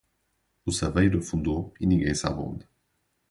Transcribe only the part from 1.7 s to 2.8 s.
e ninguém sabe onde.